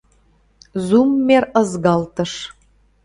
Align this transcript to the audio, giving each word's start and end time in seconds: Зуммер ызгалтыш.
Зуммер 0.85 1.43
ызгалтыш. 1.61 2.33